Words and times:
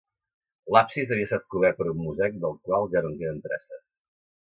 L'absis 0.75 1.13
havia 1.17 1.27
estat 1.27 1.45
cobert 1.55 1.79
per 1.83 1.89
un 1.93 2.01
mosaic 2.07 2.43
del 2.47 2.59
qual 2.67 2.91
ja 2.97 3.07
no 3.07 3.15
en 3.15 3.25
queden 3.25 3.47
traces. 3.49 3.83